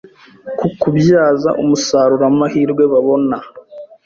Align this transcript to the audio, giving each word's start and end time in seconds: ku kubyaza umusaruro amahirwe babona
ku 0.59 0.67
kubyaza 0.79 1.49
umusaruro 1.61 2.23
amahirwe 2.31 2.83
babona 2.93 3.37